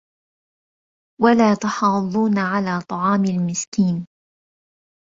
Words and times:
وَلا 1.21 1.53
تَحاضّونَ 1.55 2.37
عَلى 2.37 2.81
طَعامِ 2.89 3.25
المِسكينِ 3.25 4.05